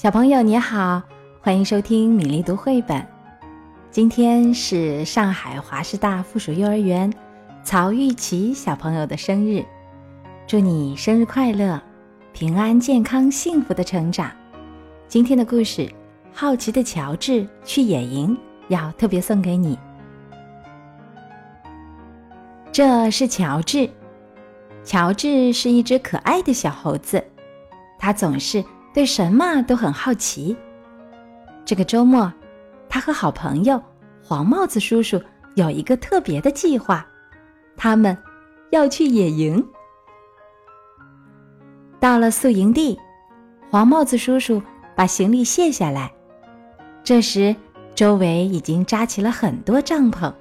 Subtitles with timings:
[0.00, 1.02] 小朋友你好，
[1.42, 3.06] 欢迎收听米粒读绘本。
[3.90, 7.12] 今天是上海华师大附属幼儿园
[7.62, 9.62] 曹玉琪小朋友的生日，
[10.46, 11.78] 祝你生日快乐，
[12.32, 14.32] 平安健康幸福的成长。
[15.06, 15.82] 今天的故事
[16.32, 18.34] 《好奇的乔治去野营》
[18.68, 19.78] 要特别送给你。
[22.72, 23.86] 这是乔治，
[24.82, 27.22] 乔治是一只可爱的小猴子，
[27.98, 30.56] 它总是对什么都很好奇。
[31.64, 32.32] 这个周末，
[32.88, 33.80] 他和好朋友
[34.22, 35.20] 黄帽子叔叔
[35.54, 37.06] 有一个特别的计划，
[37.76, 38.16] 他们
[38.70, 39.64] 要去野营。
[42.00, 42.98] 到了宿营地，
[43.70, 44.60] 黄帽子叔叔
[44.96, 46.10] 把行李卸下来，
[47.04, 47.54] 这时
[47.94, 50.32] 周围已经扎起了很多帐篷。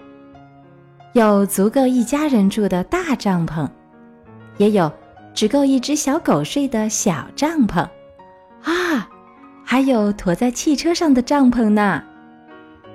[1.13, 3.67] 有足够一家人住的大帐篷，
[4.57, 4.91] 也有
[5.33, 7.87] 只够一只小狗睡的小帐篷，
[8.63, 9.09] 啊，
[9.63, 12.03] 还有驮在汽车上的帐篷呢。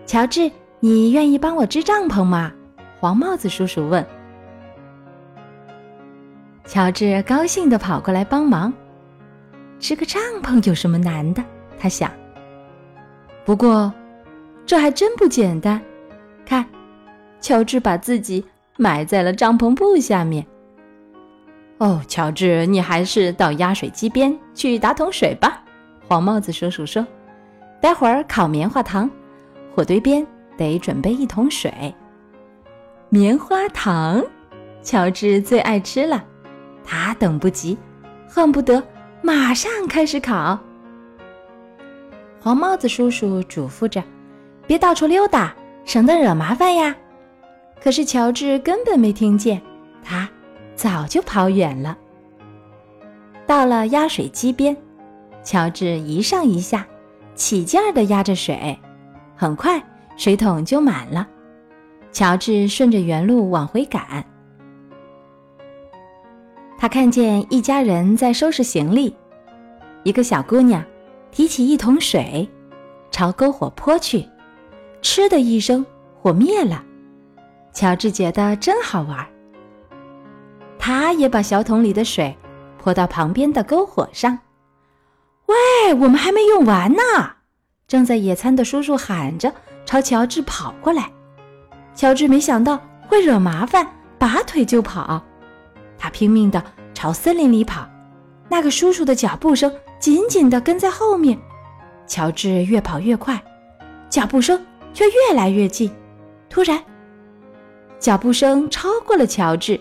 [0.06, 2.52] 乔治，你愿意帮我支帐篷吗？
[3.00, 4.04] 黄帽子叔叔问。
[6.66, 8.72] 乔治高兴地跑过来帮忙。
[9.78, 11.42] 支个帐篷有什么难的？
[11.78, 12.10] 他想。
[13.44, 13.92] 不过，
[14.64, 15.80] 这还真不简单，
[16.46, 16.64] 看。
[17.40, 18.42] 乔治把自己
[18.78, 20.46] 埋在了帐篷布下面。
[21.78, 25.62] 哦，乔治，你还是到压水机边去打桶水吧。
[26.06, 27.06] 黄帽子叔叔说
[27.80, 29.10] ：“待会儿烤棉花糖，
[29.74, 31.72] 火堆边得准备一桶水。”
[33.08, 34.22] 棉花糖，
[34.82, 36.24] 乔治最爱吃了，
[36.84, 37.78] 他等不及，
[38.28, 38.82] 恨不得
[39.22, 40.58] 马上开始烤。
[42.40, 44.02] 黄帽子叔叔嘱咐着
[44.66, 46.94] ：“别到处溜达，省得惹麻烦呀。”
[47.82, 49.60] 可是乔治根本没听见，
[50.02, 50.28] 他
[50.74, 51.96] 早就跑远了。
[53.46, 54.76] 到了压水机边，
[55.44, 56.86] 乔治一上一下，
[57.34, 58.76] 起劲儿地压着水，
[59.36, 59.80] 很快
[60.16, 61.28] 水桶就满了。
[62.12, 64.24] 乔治顺着原路往回赶，
[66.78, 69.14] 他看见一家人在收拾行李，
[70.02, 70.82] 一个小姑娘
[71.30, 72.48] 提起一桶水，
[73.10, 74.26] 朝篝火泼去，
[75.02, 75.84] 嗤的一声，
[76.20, 76.82] 火灭了。
[77.72, 79.26] 乔治觉得真好玩，
[80.78, 82.34] 他也把小桶里的水
[82.78, 84.38] 泼到旁边的篝火上。
[85.46, 87.02] 喂，我们还没用完呢！
[87.86, 89.52] 正在野餐的叔叔喊着，
[89.84, 91.10] 朝乔治跑过来。
[91.94, 93.86] 乔治没想到会惹麻烦，
[94.18, 95.22] 拔腿就跑。
[95.98, 96.62] 他拼命地
[96.94, 97.86] 朝森林里跑，
[98.48, 101.38] 那个叔叔的脚步声紧紧地跟在后面。
[102.06, 103.42] 乔治越跑越快，
[104.08, 104.60] 脚步声
[104.92, 105.90] 却越来越近。
[106.48, 106.82] 突然，
[107.98, 109.78] 脚步声超过了乔治。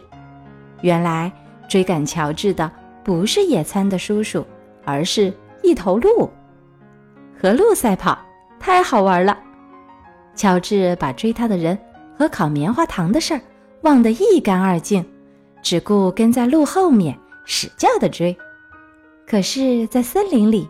[0.82, 1.32] 原来
[1.70, 2.70] 追赶乔治的
[3.04, 4.46] 不是野餐的叔叔，
[4.86, 6.30] 而是一头鹿。
[7.42, 8.18] 和鹿赛跑
[8.60, 9.38] 太好玩了。
[10.36, 11.78] 乔治把追他的人
[12.18, 13.42] 和烤棉花糖的事儿
[13.82, 15.04] 忘得一干二净，
[15.62, 18.36] 只顾跟在鹿后面使劲的追。
[19.28, 20.68] 可是，在森林里，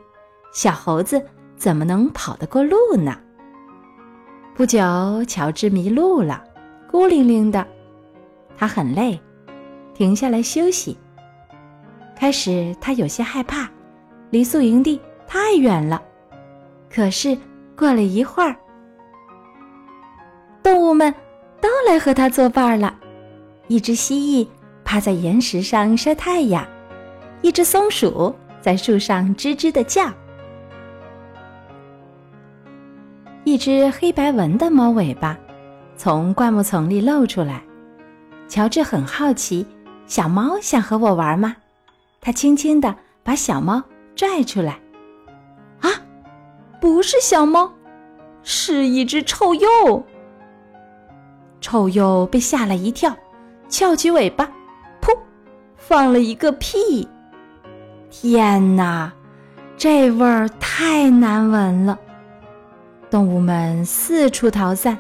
[0.53, 1.21] 小猴子
[1.55, 3.17] 怎么能跑得过鹿呢？
[4.55, 4.79] 不久，
[5.27, 6.43] 乔治迷路了。
[6.91, 7.65] 孤零零的，
[8.55, 9.19] 他很累，
[9.95, 10.95] 停下来休息。
[12.15, 13.67] 开始他有些害怕，
[14.33, 16.01] 离宿营地太远了。
[16.91, 17.37] 可是
[17.77, 18.55] 过了一会儿，
[20.63, 21.13] 动物们
[21.61, 22.95] 都来和他作伴了。
[23.67, 24.47] 一只蜥蜴
[24.83, 26.65] 趴在岩石上晒太阳，
[27.43, 30.09] 一只松鼠在树上吱吱的叫，
[33.43, 35.37] 一只黑白纹的猫尾巴。
[35.95, 37.61] 从灌木丛里露出来，
[38.47, 39.63] 乔治很好奇，
[40.07, 41.55] 小猫想和我玩吗？
[42.19, 43.81] 他轻轻地把小猫
[44.15, 44.79] 拽出来。
[45.81, 45.89] 啊，
[46.79, 47.71] 不是小猫，
[48.43, 50.03] 是一只臭鼬。
[51.61, 53.15] 臭鼬被吓了一跳，
[53.69, 54.45] 翘起尾巴，
[55.01, 55.17] 噗，
[55.77, 57.07] 放了一个屁。
[58.09, 59.11] 天哪，
[59.77, 61.97] 这味儿太难闻了！
[63.09, 64.97] 动物们四处逃散。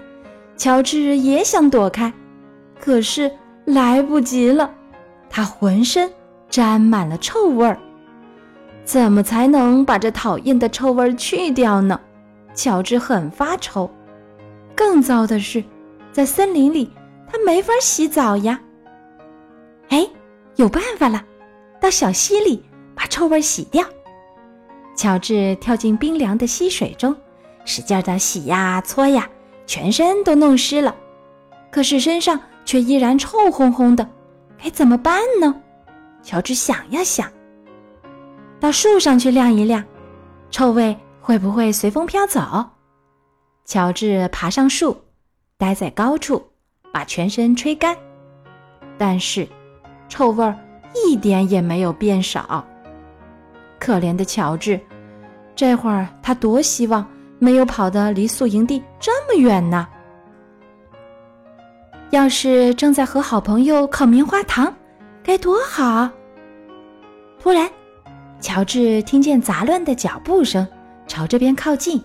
[0.55, 2.13] 乔治也想躲开，
[2.79, 3.29] 可是
[3.65, 4.69] 来不及了。
[5.27, 6.09] 他浑身
[6.47, 7.77] 沾满了臭味儿，
[8.85, 11.99] 怎么才能把这讨厌的臭味去掉呢？
[12.53, 13.89] 乔治很发愁。
[14.75, 15.63] 更糟的是，
[16.11, 16.91] 在森林里，
[17.31, 18.59] 他没法洗澡呀。
[19.89, 20.07] 哎，
[20.55, 21.23] 有办法了，
[21.79, 22.63] 到小溪里
[22.93, 23.85] 把臭味洗掉。
[24.95, 27.15] 乔治跳进冰凉的溪水中，
[27.65, 29.27] 使劲的洗呀搓呀。
[29.65, 30.93] 全身都弄湿了，
[31.71, 34.07] 可是身上却依然臭烘烘的，
[34.61, 35.55] 该怎么办呢？
[36.21, 37.31] 乔治想呀想，
[38.63, 39.83] 到树上去晾一晾，
[40.49, 42.65] 臭味会不会随风飘走？
[43.65, 44.95] 乔治爬上树，
[45.57, 46.41] 待在高处，
[46.89, 47.93] 把全身吹干。
[48.97, 49.45] 但是，
[50.07, 50.57] 臭味儿
[50.95, 52.65] 一点也没有变少。
[53.81, 54.79] 可怜的乔治，
[55.53, 57.05] 这会儿他多希望
[57.39, 59.85] 没有跑得离宿营地这么远呢！
[62.11, 64.73] 要是正在和好朋友烤棉花糖，
[65.21, 66.09] 该多好！
[67.41, 67.69] 突然，
[68.43, 70.67] 乔治听见杂乱的脚步声，
[71.07, 72.03] 朝这边靠近，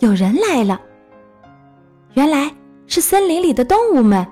[0.00, 0.80] 有人来了。
[2.14, 2.52] 原来
[2.88, 4.26] 是森林里的动物们。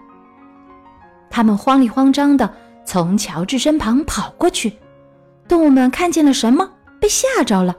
[1.30, 2.52] 他们慌里慌张的
[2.84, 4.72] 从乔治身旁跑过去。
[5.46, 6.68] 动物们看见了什么？
[7.00, 7.76] 被吓着了。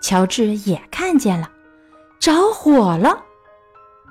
[0.00, 1.50] 乔治也看见了，
[2.20, 3.24] 着火了。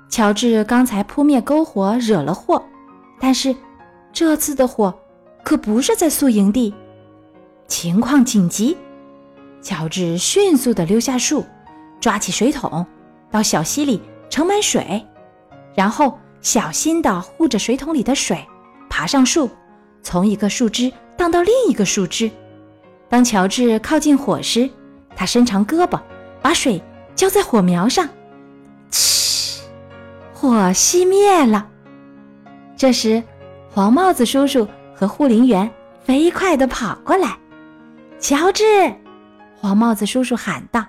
[0.10, 2.62] 乔治刚才扑灭篝火惹了祸，
[3.18, 3.56] 但是
[4.12, 4.94] 这次的火
[5.42, 6.76] 可不是在宿营地。
[7.66, 8.76] 情况紧急，
[9.62, 11.46] 乔治迅速地溜下树，
[12.00, 12.86] 抓起水桶，
[13.30, 15.06] 到小溪里盛满水，
[15.76, 18.46] 然后小心地护着水桶里的水，
[18.90, 19.50] 爬上树，
[20.02, 22.32] 从一个树枝荡到另一个树枝。
[23.10, 24.70] 当乔治靠近火时，
[25.16, 26.00] 他伸长胳膊，
[26.42, 26.82] 把水
[27.16, 28.08] 浇在火苗上，
[28.90, 29.62] 嗤，
[30.34, 31.68] 火熄灭了。
[32.78, 33.22] 这时，
[33.70, 34.66] 黄帽子叔叔
[34.96, 35.70] 和护林员
[36.02, 37.38] 飞快地跑过来。
[38.20, 38.64] 乔治，
[39.62, 40.86] 黄帽子叔叔喊道：“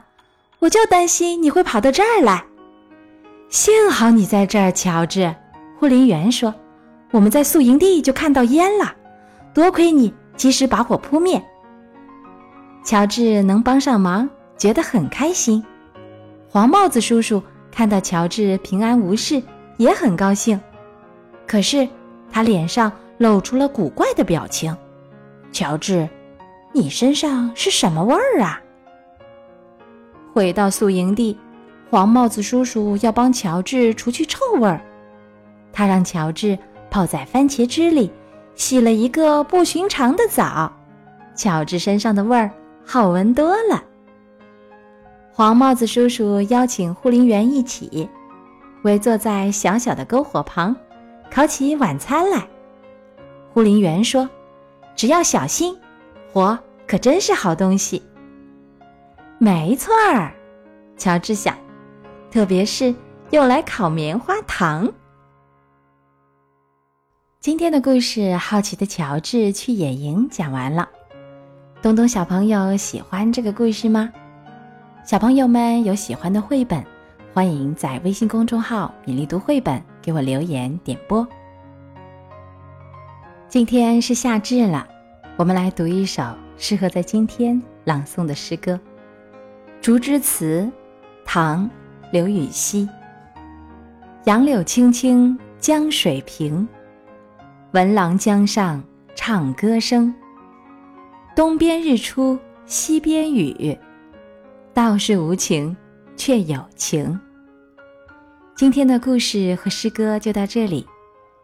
[0.61, 2.45] 我就担心你会跑到这儿来。
[3.49, 5.35] 幸好你在这儿。”乔治，
[5.79, 6.55] 护林员说
[7.11, 8.95] ：“我们在宿营地就看到烟了，
[9.53, 11.43] 多亏你及时把火扑灭。”
[12.85, 15.65] 乔治能帮上忙，觉得很开心。
[16.49, 19.43] 黄帽子叔叔看到乔治平安无事，
[19.79, 20.59] 也很高兴。
[21.45, 21.89] 可是
[22.31, 24.75] 他脸上露出了古怪的表情。
[25.51, 26.09] 乔治。
[26.73, 28.61] 你身上是什么味儿啊？
[30.33, 31.37] 回到宿营地，
[31.91, 34.81] 黄帽子叔叔要帮乔治除去臭味儿。
[35.73, 36.57] 他让乔治
[36.89, 38.13] 泡在番茄汁里，
[38.55, 40.73] 洗了一个不寻常的澡。
[41.35, 42.51] 乔治身上的味儿
[42.85, 43.83] 好闻多了。
[45.33, 48.09] 黄帽子叔叔邀请护林员一起
[48.83, 50.77] 围坐在小小的篝火旁，
[51.31, 52.47] 烤起晚餐来。
[53.53, 54.29] 护林员说
[54.95, 55.77] ：“只要小心。”
[56.33, 58.03] 火可真是好东西。
[59.39, 60.33] 没错儿，
[60.97, 61.57] 乔治想，
[62.31, 62.95] 特别是
[63.31, 64.93] 用来烤棉花糖。
[67.41, 70.89] 今天的故事《好奇的乔治去野营》讲完了。
[71.81, 74.13] 东东小朋友喜欢这个故事吗？
[75.05, 76.85] 小朋友们有喜欢的绘本，
[77.33, 81.27] 欢迎在微信公众号“米粒读绘本”给我留言点播。
[83.49, 84.87] 今天是夏至了。
[85.41, 86.23] 我们来读一首
[86.59, 88.73] 适合在今天朗诵的诗歌
[89.81, 90.71] 《竹枝词》，
[91.25, 91.65] 唐·
[92.13, 92.87] 刘禹锡。
[94.25, 96.69] 杨柳青青江水平，
[97.73, 98.85] 闻郎江上
[99.15, 100.15] 唱歌声。
[101.35, 103.79] 东边日出西边雨，
[104.75, 105.75] 道是无晴
[106.17, 107.19] 却有晴。
[108.55, 110.87] 今天的故事和诗歌就到这里，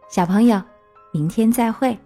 [0.07, 0.61] 小朋友，
[1.11, 1.97] 明天再会。